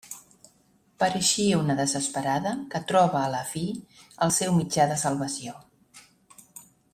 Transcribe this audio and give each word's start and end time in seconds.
Pareixia 1.01 1.59
una 1.65 1.75
desesperada 1.81 2.53
que 2.71 2.81
troba 2.93 3.21
a 3.21 3.29
la 3.35 3.43
fi 3.53 3.63
el 4.27 4.35
seu 4.39 4.57
mitjà 4.61 4.89
de 4.93 4.99
salvació. 5.07 5.55